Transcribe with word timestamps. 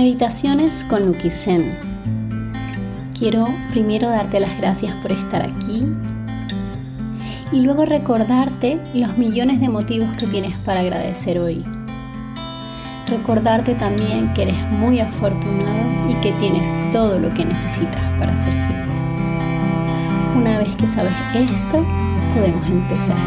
Meditaciones 0.00 0.82
con 0.84 1.04
Nuki 1.04 1.28
Zen. 1.28 1.76
Quiero 3.18 3.46
primero 3.70 4.08
darte 4.08 4.40
las 4.40 4.56
gracias 4.56 4.94
por 5.02 5.12
estar 5.12 5.42
aquí 5.42 5.86
y 7.52 7.60
luego 7.60 7.84
recordarte 7.84 8.80
los 8.94 9.18
millones 9.18 9.60
de 9.60 9.68
motivos 9.68 10.08
que 10.16 10.26
tienes 10.26 10.56
para 10.64 10.80
agradecer 10.80 11.38
hoy. 11.38 11.62
Recordarte 13.08 13.74
también 13.74 14.32
que 14.32 14.44
eres 14.44 14.70
muy 14.70 15.00
afortunado 15.00 16.10
y 16.10 16.14
que 16.22 16.32
tienes 16.32 16.66
todo 16.92 17.18
lo 17.18 17.28
que 17.34 17.44
necesitas 17.44 18.00
para 18.18 18.32
ser 18.38 18.54
feliz. 18.54 19.00
Una 20.34 20.56
vez 20.60 20.74
que 20.76 20.88
sabes 20.88 21.12
esto, 21.34 21.86
podemos 22.34 22.66
empezar. 22.70 23.18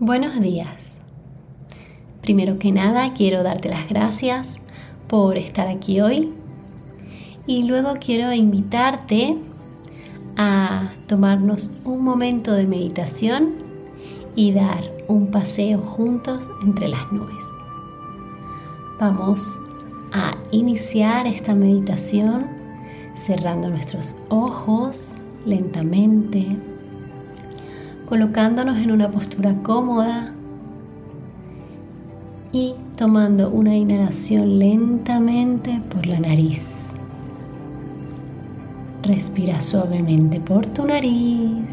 Buenos 0.00 0.40
días. 0.40 0.94
Primero 2.22 2.60
que 2.60 2.70
nada 2.70 3.14
quiero 3.14 3.42
darte 3.42 3.68
las 3.68 3.88
gracias 3.88 4.58
por 5.08 5.36
estar 5.36 5.66
aquí 5.66 6.00
hoy 6.00 6.32
y 7.48 7.64
luego 7.64 7.94
quiero 8.00 8.32
invitarte 8.32 9.36
a 10.36 10.88
tomarnos 11.08 11.72
un 11.84 12.04
momento 12.04 12.52
de 12.52 12.68
meditación 12.68 13.54
y 14.36 14.52
dar 14.52 14.84
un 15.08 15.32
paseo 15.32 15.80
juntos 15.80 16.48
entre 16.62 16.86
las 16.86 17.10
nubes. 17.10 17.44
Vamos 19.00 19.58
a 20.12 20.36
iniciar 20.52 21.26
esta 21.26 21.56
meditación 21.56 22.46
cerrando 23.16 23.68
nuestros 23.68 24.14
ojos 24.28 25.18
lentamente 25.44 26.56
colocándonos 28.08 28.78
en 28.78 28.90
una 28.90 29.10
postura 29.10 29.54
cómoda 29.62 30.32
y 32.52 32.74
tomando 32.96 33.50
una 33.50 33.76
inhalación 33.76 34.58
lentamente 34.58 35.82
por 35.90 36.06
la 36.06 36.18
nariz. 36.18 36.62
Respira 39.02 39.60
suavemente 39.60 40.40
por 40.40 40.66
tu 40.66 40.86
nariz 40.86 41.68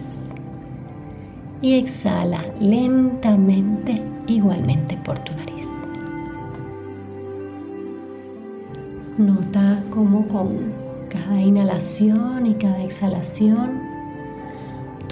y 1.61 1.75
exhala 1.75 2.42
lentamente 2.59 4.03
igualmente 4.27 4.97
por 5.05 5.17
tu 5.20 5.33
nariz. 5.33 5.66
Nota 9.17 9.81
cómo 9.89 10.27
con 10.27 10.49
cada 11.09 11.39
inhalación 11.39 12.45
y 12.45 12.55
cada 12.55 12.83
exhalación 12.83 13.95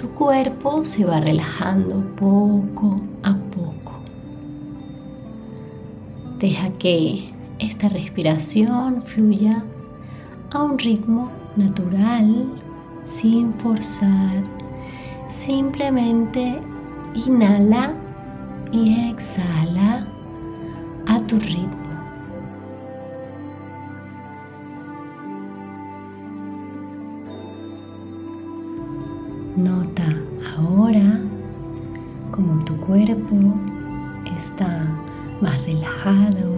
tu 0.04 0.10
cuerpo 0.10 0.84
se 0.84 1.02
va 1.06 1.18
relajando 1.18 2.04
poco 2.14 3.00
a 3.22 3.34
poco. 3.34 3.92
Deja 6.38 6.68
que 6.72 7.30
esta 7.58 7.88
respiración 7.88 9.02
fluya 9.02 9.64
a 10.50 10.62
un 10.62 10.78
ritmo 10.78 11.30
natural, 11.56 12.52
sin 13.06 13.54
forzar. 13.54 14.44
Simplemente 15.30 16.60
inhala 17.26 17.94
y 18.72 19.08
exhala 19.08 20.06
a 21.06 21.18
tu 21.20 21.38
ritmo. 21.38 21.83
Nota 29.56 30.02
ahora 30.56 31.20
como 32.32 32.64
tu 32.64 32.76
cuerpo 32.78 33.36
está 34.36 34.84
más 35.40 35.64
relajado 35.64 36.52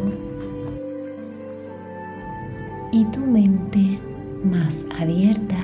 y 2.92 3.04
tu 3.06 3.20
mente 3.20 4.00
más 4.42 4.86
abierta 4.98 5.56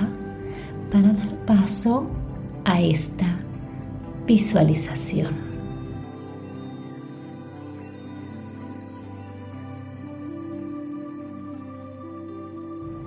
para 0.91 1.11
dar 1.15 1.47
paso 1.47 2.07
a 2.67 2.79
esta 2.83 3.27
visualización. 4.27 5.33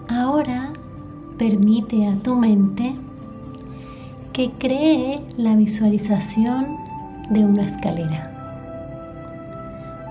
Ahora 0.09 0.73
permite 1.37 2.07
a 2.07 2.15
tu 2.15 2.33
mente 2.33 3.04
que 4.35 4.51
cree 4.51 5.25
la 5.37 5.55
visualización 5.55 6.75
de 7.29 7.45
una 7.45 7.61
escalera. 7.61 8.33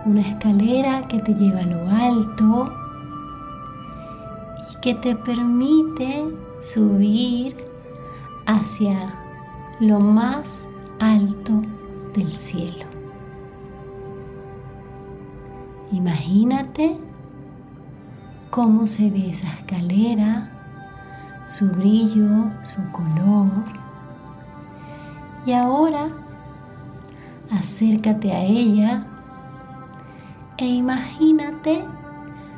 Una 0.06 0.22
escalera 0.22 1.06
que 1.08 1.18
te 1.18 1.34
lleva 1.34 1.60
a 1.60 1.66
lo 1.66 1.86
alto 1.90 2.72
y 4.72 4.80
que 4.80 4.94
te 4.94 5.14
permite 5.14 6.24
subir 6.62 7.54
hacia 8.46 8.96
lo 9.80 10.00
más 10.00 10.66
alto 11.00 11.60
del 12.16 12.32
cielo. 12.32 12.86
Imagínate 15.92 16.96
cómo 18.48 18.86
se 18.86 19.10
ve 19.10 19.32
esa 19.32 19.48
escalera, 19.48 20.50
su 21.44 21.68
brillo, 21.72 22.50
su 22.62 22.91
color 22.91 23.84
y 25.47 25.53
ahora 25.53 26.09
acércate 27.50 28.32
a 28.32 28.43
ella 28.43 29.06
e 30.56 30.66
imagínate 30.66 31.84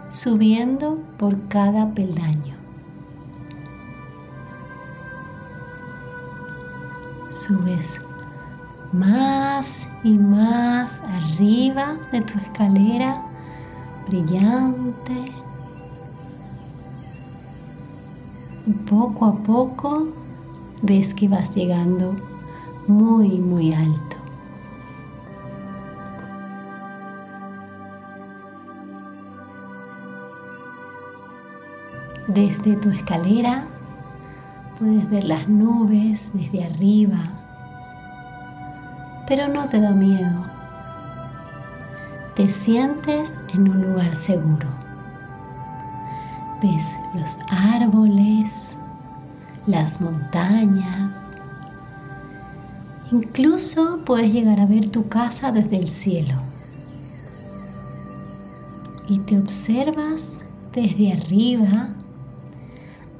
subiendo 0.09 0.99
por 1.19 1.49
cada 1.49 1.93
peldaño. 1.93 2.55
Subes 7.31 8.01
más 8.93 9.87
y 10.05 10.19
más 10.19 11.01
arriba 11.01 11.99
de 12.13 12.21
tu 12.23 12.39
escalera 12.39 13.23
brillante. 14.07 15.33
Y 18.67 18.73
poco 18.73 19.27
a 19.27 19.35
poco 19.37 20.09
ves 20.83 21.15
que 21.15 21.29
vas 21.29 21.55
llegando 21.55 22.17
muy, 22.89 23.39
muy 23.39 23.73
alto. 23.75 24.17
Desde 32.29 32.77
tu 32.77 32.91
escalera 32.91 33.65
puedes 34.79 35.09
ver 35.09 35.25
las 35.25 35.49
nubes 35.49 36.31
desde 36.35 36.65
arriba, 36.65 37.19
pero 39.29 39.49
no 39.49 39.67
te 39.67 39.81
da 39.81 39.93
miedo. 39.93 40.45
Te 42.35 42.49
sientes 42.49 43.43
en 43.55 43.69
un 43.69 43.81
lugar 43.81 44.15
seguro. 44.17 44.69
Ves 46.63 46.97
los 47.15 47.39
árboles, 47.49 48.77
las 49.67 50.01
montañas, 50.01 51.17
Incluso 53.13 54.01
puedes 54.05 54.33
llegar 54.33 54.59
a 54.59 54.67
ver 54.67 54.89
tu 54.89 55.09
casa 55.09 55.53
desde 55.53 55.79
el 55.79 55.89
cielo. 55.89 56.35
Y 59.09 59.21
te 59.21 59.39
observas 59.39 60.33
desde 60.73 61.13
arriba 61.13 61.91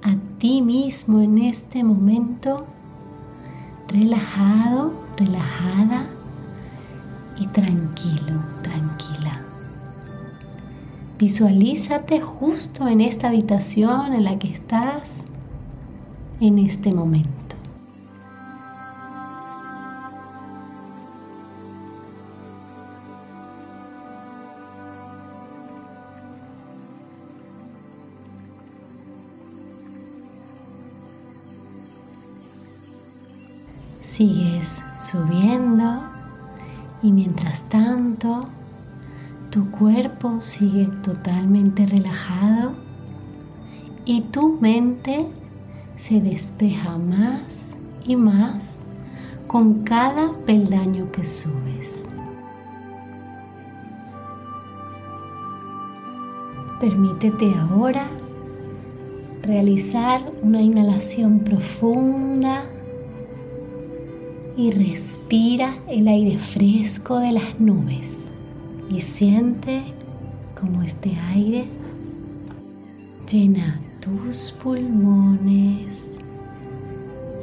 a 0.03 0.39
ti 0.39 0.61
mismo 0.61 1.21
en 1.21 1.39
este 1.39 1.85
momento, 1.85 2.67
relajado, 3.89 4.93
relajada 5.17 6.05
y 7.39 7.47
tranquilo, 7.47 8.43
tranquila. 8.63 9.41
Visualízate 11.19 12.21
justo 12.21 12.89
en 12.89 13.01
esta 13.01 13.29
habitación 13.29 14.15
en 14.15 14.25
la 14.25 14.39
que 14.39 14.53
estás 14.53 15.25
en 16.41 16.59
este 16.59 16.93
momento. 16.93 17.46
Sigues 34.17 34.83
subiendo 34.99 36.01
y 37.03 37.13
mientras 37.13 37.61
tanto 37.69 38.47
tu 39.51 39.71
cuerpo 39.71 40.41
sigue 40.41 40.87
totalmente 41.03 41.85
relajado 41.85 42.73
y 44.07 44.23
tu 44.23 44.59
mente 44.59 45.27
se 45.97 46.23
despeja 46.23 46.97
más 46.97 47.75
y 48.07 48.17
más 48.17 48.79
con 49.49 49.85
cada 49.85 50.33
peldaño 50.47 51.13
que 51.13 51.27
subes. 51.27 52.07
Permítete 56.81 57.53
ahora 57.55 58.07
realizar 59.43 60.23
una 60.41 60.63
inhalación 60.63 61.41
profunda 61.41 62.65
y 64.57 64.71
respira 64.71 65.77
el 65.89 66.09
aire 66.09 66.39
fresco 66.39 67.19
de 67.19 67.33
las 67.33 67.61
nubes 67.61 68.31
y 68.91 69.01
siente 69.01 69.83
como 70.59 70.83
este 70.83 71.13
aire 71.35 71.67
llena 73.31 73.81
tus 74.01 74.53
pulmones 74.63 76.15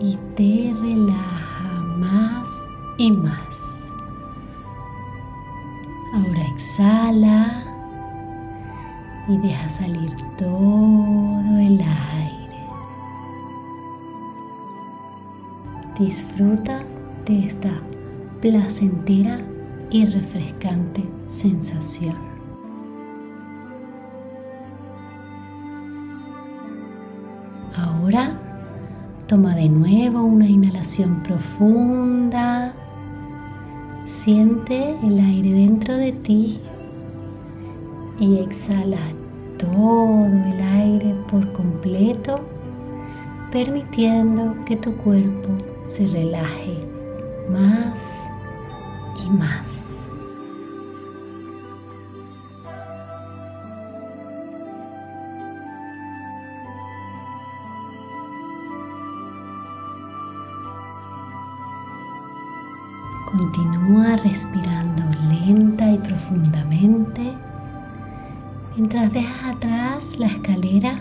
y 0.01 0.18
te 0.36 0.74
relaja 0.81 1.83
más 1.98 2.50
y 2.98 3.12
más. 3.12 3.38
Ahora 6.13 6.48
exhala 6.56 7.63
y 9.27 9.38
deja 9.38 9.69
salir 9.69 10.16
todo 10.38 11.59
el 11.59 11.81
aire. 11.81 12.63
Disfruta 16.00 16.83
de 17.25 17.45
esta 17.45 17.71
placentera 18.41 19.39
y 19.89 20.05
refrescante 20.05 21.03
sensación. 21.25 22.15
Ahora 27.75 28.37
toma 29.27 29.55
de 29.55 29.69
nuevo 29.69 30.21
una 30.21 30.47
inhalación 30.47 31.23
profunda. 31.23 32.73
Siente 34.07 34.95
el 35.03 35.19
aire 35.19 35.53
dentro 35.53 35.95
de 35.95 36.11
ti 36.11 36.59
y 38.19 38.39
exhala 38.39 38.99
todo 39.57 40.25
el 40.25 40.61
aire 40.61 41.15
por 41.29 41.51
completo, 41.53 42.41
permitiendo 43.51 44.55
que 44.65 44.75
tu 44.75 44.95
cuerpo 44.97 45.49
se 45.83 46.07
relaje 46.07 46.93
más 47.50 48.19
y 49.25 49.30
más. 49.30 49.84
Continúa 63.31 64.16
respirando 64.18 65.04
lenta 65.28 65.92
y 65.92 65.98
profundamente 65.98 67.34
mientras 68.75 69.13
dejas 69.13 69.56
atrás 69.56 70.19
la 70.19 70.28
escalera 70.28 71.00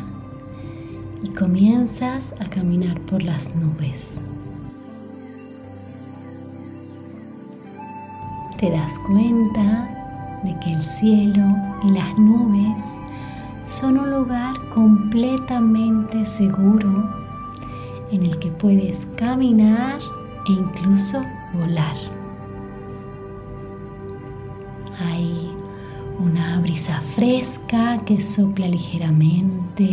y 1.23 1.29
comienzas 1.31 2.35
a 2.41 2.49
caminar 2.49 2.99
por 3.03 3.23
las 3.23 3.55
nubes. 3.55 4.21
Te 8.63 8.71
das 8.71 8.97
cuenta 9.01 9.91
de 10.45 10.57
que 10.61 10.73
el 10.73 10.83
cielo 10.85 11.45
y 11.83 11.91
las 11.91 12.17
nubes 12.17 12.95
son 13.67 13.99
un 13.99 14.09
lugar 14.09 14.55
completamente 14.73 16.25
seguro 16.27 17.11
en 18.13 18.23
el 18.23 18.39
que 18.39 18.53
puedes 18.53 19.09
caminar 19.17 19.99
e 20.49 20.53
incluso 20.53 21.21
volar. 21.55 21.97
una 26.21 26.61
brisa 26.61 27.01
fresca 27.17 27.99
que 28.07 28.21
sopla 28.21 28.69
ligeramente. 28.69 29.93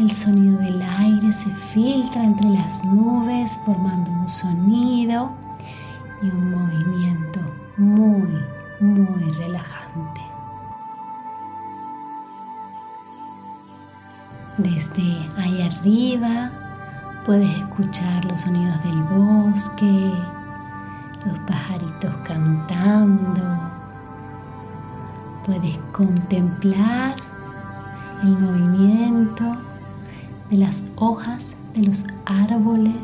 El 0.00 0.10
sonido 0.10 0.58
del 0.58 0.82
aire 0.82 1.32
se 1.32 1.48
filtra 1.72 2.24
entre 2.24 2.50
las 2.50 2.84
nubes 2.86 3.56
formando 3.64 4.10
un 4.10 4.28
sonido 4.28 5.45
y 6.22 6.30
un 6.30 6.50
movimiento 6.50 7.40
muy, 7.76 8.44
muy 8.80 9.32
relajante. 9.32 10.20
Desde 14.58 15.28
ahí 15.36 15.62
arriba 15.62 16.50
puedes 17.24 17.56
escuchar 17.56 18.24
los 18.24 18.40
sonidos 18.40 18.82
del 18.82 19.02
bosque, 19.02 20.12
los 21.24 21.38
pajaritos 21.40 22.14
cantando, 22.24 23.76
Puedes 25.46 25.78
contemplar 25.92 27.14
el 28.24 28.36
movimiento 28.36 29.44
de 30.50 30.56
las 30.56 30.88
hojas 30.96 31.54
de 31.72 31.84
los 31.84 32.04
árboles, 32.24 32.96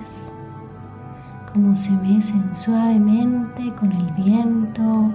como 1.53 1.77
se 1.77 1.91
mecen 1.93 2.55
suavemente 2.55 3.73
con 3.75 3.93
el 3.93 4.11
viento 4.13 5.13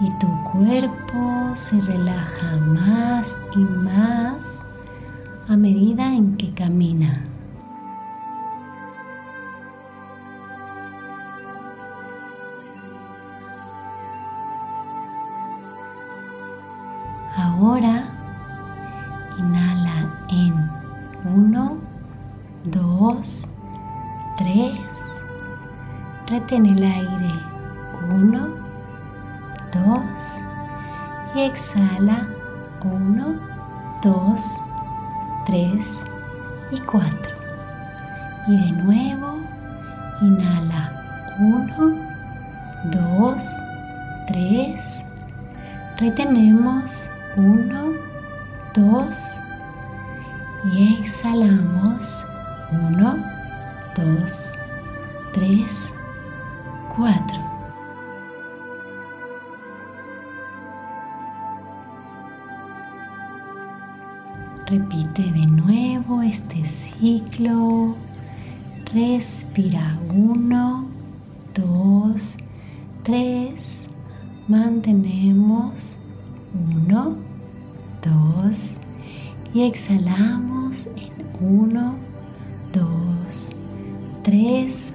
y 0.00 0.18
tu 0.18 0.26
cuerpo 0.52 1.52
se 1.54 1.80
relaja 1.80 2.56
más 2.66 3.36
y 3.54 3.58
más 3.58 4.36
a 5.48 5.56
medida 5.56 6.14
en 6.14 6.36
que 6.36 6.50
camina. 6.50 7.26
Ahora 17.36 18.04
inhala 19.38 20.26
en 20.28 20.54
1, 21.34 21.78
2, 22.64 23.43
exhala 31.54 32.26
1, 32.82 33.38
2, 34.02 34.62
3 35.46 36.04
y 36.72 36.80
4. 36.80 37.10
Y 38.48 38.56
de 38.56 38.72
nuevo 38.82 39.38
inhala 40.20 40.92
1, 41.38 41.96
2, 42.90 43.64
3. 44.26 45.04
Retenemos 45.98 47.08
uno, 47.36 47.92
dos 48.74 49.40
y 50.72 50.98
exhalamos. 51.00 52.26
Uno, 52.72 53.14
dos, 53.94 54.58
tres, 55.32 55.94
cuatro. 56.96 57.53
Repite 64.74 65.22
de 65.22 65.46
nuevo 65.46 66.20
este 66.20 66.66
ciclo. 66.66 67.94
Respira 68.92 69.96
uno, 70.12 70.88
dos, 71.54 72.36
tres. 73.04 73.86
Mantenemos 74.48 76.00
uno, 76.72 77.16
dos 78.02 78.74
y 79.54 79.62
exhalamos 79.62 80.88
en 80.88 81.12
uno, 81.40 81.94
dos, 82.72 83.52
tres, 84.24 84.92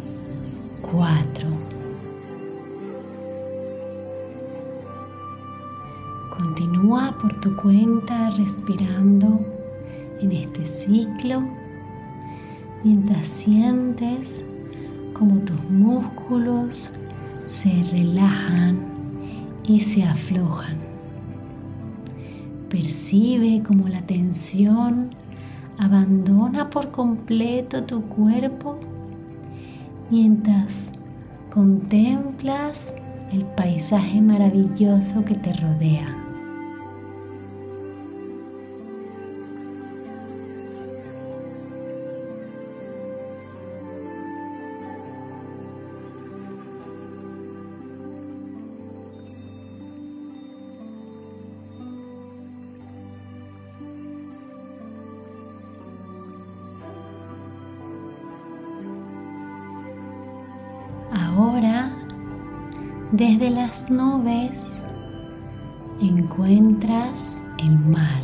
cuatro. 0.91 1.47
Continúa 6.35 7.17
por 7.17 7.33
tu 7.39 7.55
cuenta 7.55 8.29
respirando 8.31 9.58
en 10.21 10.31
este 10.31 10.65
ciclo 10.65 11.43
mientras 12.83 13.27
sientes 13.27 14.45
como 15.13 15.39
tus 15.39 15.69
músculos 15.69 16.91
se 17.47 17.83
relajan 17.91 18.79
y 19.65 19.79
se 19.79 20.03
aflojan. 20.03 20.77
Percibe 22.69 23.63
como 23.63 23.87
la 23.87 24.01
tensión 24.01 25.11
abandona 25.77 26.69
por 26.69 26.91
completo 26.91 27.83
tu 27.83 28.03
cuerpo 28.03 28.79
mientras 30.09 30.91
contemplas 31.49 32.93
el 33.31 33.43
paisaje 33.43 34.21
maravilloso 34.21 35.23
que 35.25 35.35
te 35.35 35.53
rodea. 35.53 36.28
Las 63.49 63.89
nubes, 63.89 64.51
encuentras 66.01 67.37
el 67.57 67.77
mar. 67.79 68.21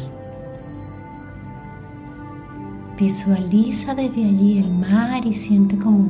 Visualiza 2.98 3.96
desde 3.96 4.24
allí 4.24 4.60
el 4.60 4.72
mar 4.72 5.26
y 5.26 5.34
siente 5.34 5.78
como 5.78 6.10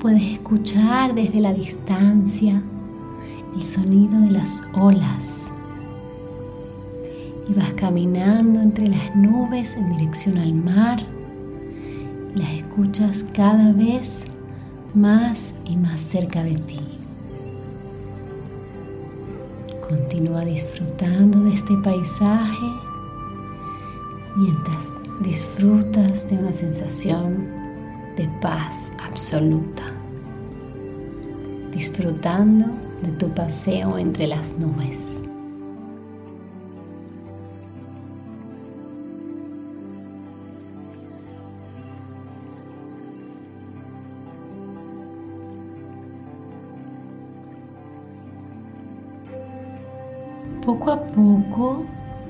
puedes 0.00 0.22
escuchar 0.32 1.14
desde 1.14 1.40
la 1.40 1.52
distancia 1.52 2.62
el 3.54 3.64
sonido 3.64 4.20
de 4.20 4.30
las 4.30 4.62
olas. 4.74 5.50
Y 7.48 7.54
vas 7.54 7.72
caminando 7.72 8.60
entre 8.60 8.88
las 8.88 9.14
nubes 9.14 9.74
en 9.74 9.90
dirección 9.96 10.38
al 10.38 10.54
mar. 10.54 11.06
Las 12.34 12.50
escuchas 12.50 13.24
cada 13.32 13.72
vez 13.72 14.24
más 14.94 15.54
y 15.64 15.76
más 15.76 16.02
cerca 16.02 16.42
de 16.42 16.56
ti. 16.56 16.95
Continúa 19.88 20.44
disfrutando 20.44 21.44
de 21.44 21.54
este 21.54 21.76
paisaje 21.76 22.66
mientras 24.34 24.98
disfrutas 25.20 26.28
de 26.28 26.36
una 26.36 26.52
sensación 26.52 27.48
de 28.16 28.28
paz 28.42 28.90
absoluta, 28.98 29.84
disfrutando 31.72 32.66
de 33.02 33.12
tu 33.12 33.32
paseo 33.32 33.96
entre 33.96 34.26
las 34.26 34.58
nubes. 34.58 35.20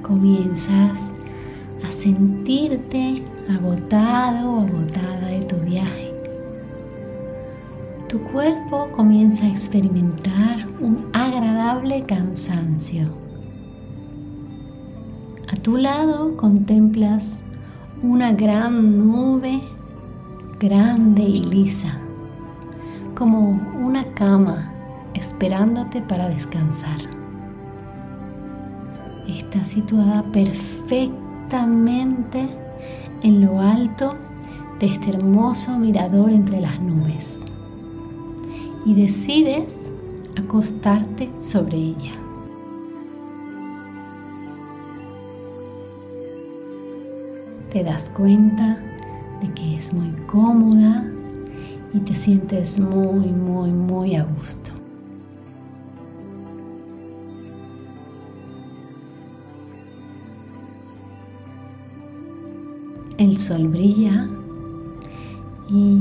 Comienzas 0.02 1.12
a 1.84 1.90
sentirte 1.90 3.24
agotado 3.48 4.52
o 4.52 4.60
agotada 4.60 5.26
de 5.28 5.40
tu 5.40 5.56
viaje. 5.56 6.12
Tu 8.08 8.20
cuerpo 8.20 8.88
comienza 8.94 9.44
a 9.44 9.48
experimentar 9.48 10.68
un 10.80 11.08
agradable 11.12 12.04
cansancio. 12.04 13.08
A 15.52 15.56
tu 15.56 15.76
lado 15.76 16.36
contemplas 16.36 17.42
una 18.02 18.32
gran 18.32 19.08
nube 19.08 19.60
grande 20.60 21.22
y 21.22 21.42
lisa, 21.42 21.98
como 23.16 23.60
una 23.84 24.04
cama 24.14 24.72
esperándote 25.14 26.00
para 26.00 26.28
descansar 26.28 27.15
está 29.26 29.64
situada 29.64 30.22
perfectamente 30.32 32.46
en 33.22 33.44
lo 33.44 33.60
alto 33.60 34.14
de 34.78 34.86
este 34.86 35.10
hermoso 35.10 35.78
mirador 35.78 36.30
entre 36.30 36.60
las 36.60 36.80
nubes 36.80 37.40
y 38.84 38.94
decides 38.94 39.90
acostarte 40.36 41.28
sobre 41.38 41.76
ella. 41.76 42.12
Te 47.72 47.82
das 47.82 48.10
cuenta 48.10 48.78
de 49.42 49.52
que 49.54 49.76
es 49.76 49.92
muy 49.92 50.12
cómoda 50.26 51.10
y 51.92 51.98
te 52.00 52.14
sientes 52.14 52.78
muy, 52.78 53.26
muy, 53.26 53.70
muy 53.70 54.16
a 54.16 54.24
gusto. 54.24 54.75
El 63.26 63.40
sol 63.40 63.66
brilla 63.66 64.28
y 65.68 66.00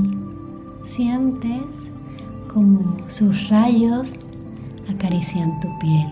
sientes 0.84 1.90
como 2.54 2.98
sus 3.10 3.50
rayos 3.50 4.20
acarician 4.88 5.60
tu 5.60 5.68
piel. 5.80 6.08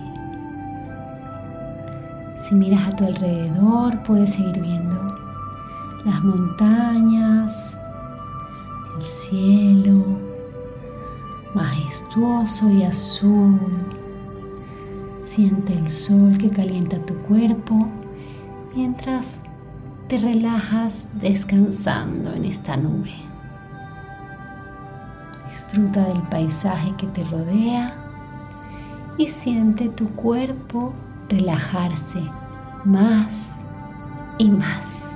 Si 2.39 2.55
miras 2.55 2.88
a 2.88 2.96
tu 2.96 3.05
alrededor 3.05 4.01
puedes 4.01 4.32
seguir 4.34 4.60
viendo 4.60 5.15
las 6.03 6.24
montañas, 6.24 7.77
el 8.98 9.03
cielo 9.03 10.03
majestuoso 11.53 12.72
y 12.72 12.82
azul. 12.82 13.60
Siente 15.22 15.74
el 15.74 15.88
sol 15.88 16.36
que 16.39 16.50
calienta 16.50 16.98
tu 17.05 17.13
cuerpo 17.17 17.88
mientras 18.75 19.41
te 20.13 20.20
relajas 20.20 21.08
descansando 21.20 22.34
en 22.34 22.46
esta 22.46 22.77
nube. 22.77 23.15
Disfruta 25.50 26.05
del 26.05 26.22
paisaje 26.29 26.93
que 27.00 27.08
te 27.08 27.24
rodea 27.24 27.96
y 29.17 29.25
siente 29.25 29.89
tu 29.89 30.08
cuerpo 30.10 30.93
relajarse 31.29 32.22
más 32.86 33.65
y 34.38 34.51
más. 34.51 35.12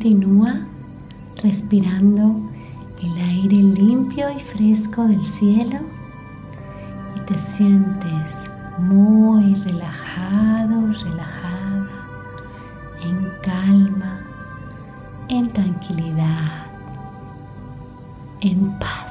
Continúa 0.00 0.60
respirando 1.42 2.36
el 3.02 3.20
aire 3.20 3.56
limpio 3.56 4.30
y 4.30 4.38
fresco 4.38 5.08
del 5.08 5.26
cielo 5.26 5.80
y 7.16 7.20
te 7.26 7.36
sientes 7.36 8.48
muy 8.78 9.56
relajado, 9.56 10.92
relajada, 10.92 11.88
en 13.02 13.28
calma, 13.42 14.20
en 15.30 15.52
tranquilidad, 15.52 16.66
en 18.40 18.78
paz. 18.78 19.07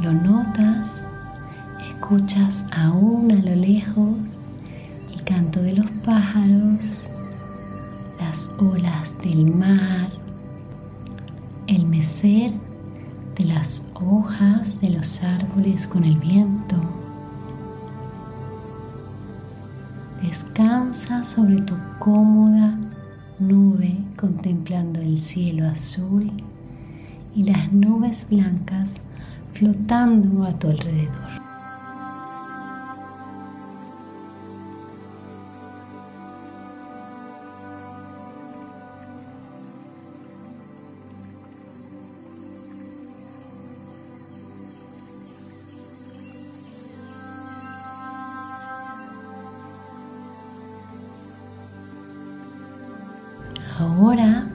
Lo 0.00 0.12
notas, 0.12 1.04
escuchas 1.80 2.64
aún 2.72 3.30
a 3.32 3.36
lo 3.36 3.54
lejos 3.54 4.16
el 5.12 5.22
canto 5.24 5.62
de 5.62 5.74
los 5.74 5.86
pájaros, 6.04 7.10
las 8.20 8.54
olas 8.58 9.16
del 9.22 9.46
mar, 9.46 10.10
el 11.66 11.86
mecer 11.86 12.52
de 13.36 13.44
las 13.44 13.90
hojas 13.94 14.80
de 14.80 14.90
los 14.90 15.22
árboles 15.22 15.86
con 15.86 16.04
el 16.04 16.16
viento. 16.16 16.76
Descansa 20.22 21.24
sobre 21.24 21.60
tu 21.62 21.74
cómoda 21.98 22.78
nube 23.38 23.98
contemplando 24.16 25.00
el 25.00 25.20
cielo 25.20 25.66
azul 25.66 26.30
y 27.34 27.44
las 27.44 27.72
nubes 27.72 28.26
blancas 28.28 29.00
flotando 29.52 30.44
a 30.44 30.52
tu 30.58 30.68
alrededor. 30.68 31.32
Ahora 53.78 54.48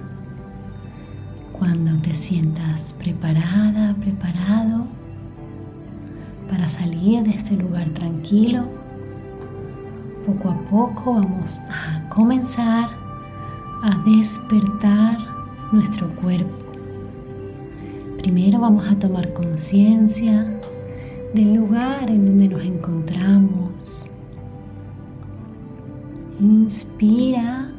cuando 1.52 1.98
te 2.02 2.16
sientas 2.16 2.94
preparada, 2.94 3.77
salir 6.70 7.24
de 7.24 7.32
este 7.32 7.56
lugar 7.56 7.90
tranquilo, 7.90 8.66
poco 10.26 10.50
a 10.50 10.60
poco 10.70 11.14
vamos 11.14 11.60
a 11.70 12.08
comenzar 12.10 12.90
a 13.84 14.04
despertar 14.06 15.18
nuestro 15.72 16.10
cuerpo. 16.16 16.52
Primero 18.18 18.60
vamos 18.60 18.88
a 18.90 18.98
tomar 19.00 19.32
conciencia 19.34 20.46
del 21.34 21.54
lugar 21.54 22.10
en 22.10 22.26
donde 22.26 22.48
nos 22.50 22.64
encontramos. 22.64 24.10
Inspira 26.40 27.70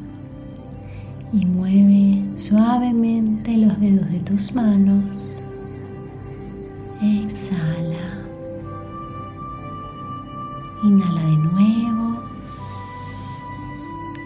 y 1.32 1.44
mueve 1.44 2.38
suavemente 2.38 3.56
los 3.56 3.78
dedos 3.80 4.10
de 4.10 4.20
tus 4.20 4.54
manos. 4.54 5.42
Exhala. 7.02 8.17
Inhala 10.88 11.22
de 11.22 11.36
nuevo 11.36 12.22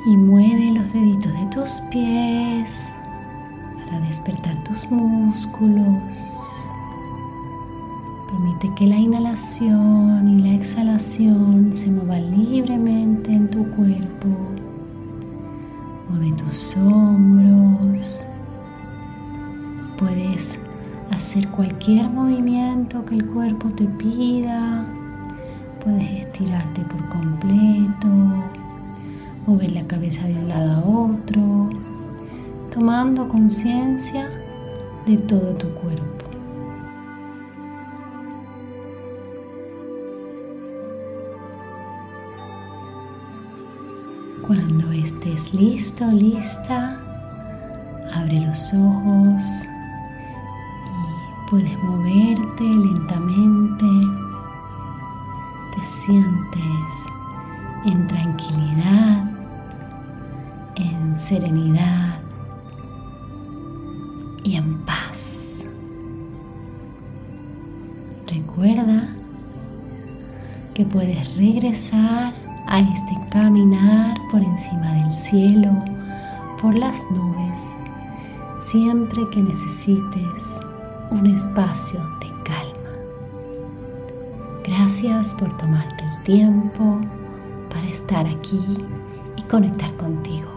y 0.06 0.16
mueve 0.16 0.70
los 0.70 0.92
deditos 0.92 1.32
de 1.32 1.46
tus 1.46 1.70
pies 1.90 2.94
para 3.84 3.98
despertar 4.06 4.62
tus 4.62 4.88
músculos. 4.88 6.38
Permite 8.28 8.72
que 8.76 8.86
la 8.86 8.96
inhalación 8.96 10.28
y 10.28 10.42
la 10.42 10.54
exhalación 10.54 11.72
se 11.74 11.90
muevan 11.90 12.30
libremente 12.30 13.32
en 13.32 13.50
tu 13.50 13.68
cuerpo. 13.70 14.28
Mueve 16.10 16.30
tus 16.36 16.76
hombros. 16.76 18.24
Puedes 19.98 20.60
hacer 21.10 21.48
cualquier 21.48 22.08
movimiento 22.08 23.04
que 23.04 23.16
el 23.16 23.26
cuerpo 23.26 23.68
te 23.70 23.86
pida. 23.86 24.86
Puedes 25.84 26.10
estirarte 26.12 26.82
por 26.82 27.08
completo, 27.08 28.06
mover 29.48 29.72
la 29.72 29.84
cabeza 29.88 30.28
de 30.28 30.34
un 30.34 30.48
lado 30.48 30.70
a 30.70 30.88
otro, 30.88 31.70
tomando 32.70 33.26
conciencia 33.26 34.30
de 35.06 35.16
todo 35.16 35.54
tu 35.54 35.68
cuerpo. 35.74 36.24
Cuando 44.46 44.92
estés 44.92 45.52
listo, 45.52 46.06
lista, 46.12 47.00
abre 48.14 48.38
los 48.38 48.72
ojos 48.72 49.64
y 50.86 51.50
puedes 51.50 51.76
moverte 51.82 52.62
lentamente. 52.62 54.21
Te 55.72 55.80
sientes 56.04 57.12
en 57.84 58.06
tranquilidad, 58.06 59.30
en 60.76 61.18
serenidad 61.18 62.20
y 64.44 64.56
en 64.56 64.78
paz. 64.84 65.48
Recuerda 68.26 69.08
que 70.74 70.84
puedes 70.84 71.36
regresar 71.36 72.34
a 72.68 72.80
este 72.80 73.18
caminar 73.30 74.16
por 74.30 74.42
encima 74.42 74.92
del 74.92 75.12
cielo, 75.12 75.70
por 76.60 76.74
las 76.74 77.04
nubes, 77.10 77.60
siempre 78.58 79.22
que 79.30 79.42
necesites 79.42 80.60
un 81.10 81.26
espacio 81.26 82.00
de. 82.20 82.31
Gracias 84.74 85.34
por 85.34 85.54
tomarte 85.58 86.02
el 86.02 86.22
tiempo 86.22 86.98
para 87.68 87.86
estar 87.88 88.26
aquí 88.26 88.58
y 89.36 89.42
conectar 89.42 89.94
contigo. 89.96 90.51